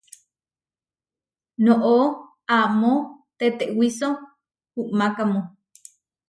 Noʼó 1.65 1.95
amó 2.57 2.91
tetewíso 3.37 4.07
uʼmákamu. 4.79 5.39